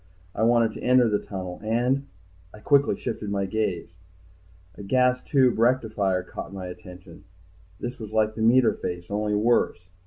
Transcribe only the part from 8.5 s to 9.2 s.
face,